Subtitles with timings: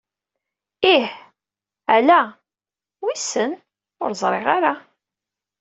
[0.93, 1.09] Ih.
[1.95, 2.21] Ala.
[3.05, 3.51] Wissen.
[4.03, 4.73] Ur ẓriɣ ara.